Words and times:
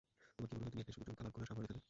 তোমার 0.37 0.49
কী 0.49 0.55
মনে 0.59 0.65
হয়, 0.65 0.71
তুমি 0.71 0.81
একাই 0.81 0.93
শুধু 0.95 1.05
চুল 1.07 1.15
কালার 1.17 1.31
করাস 1.35 1.49
আমার 1.53 1.63
এখানে। 1.65 1.79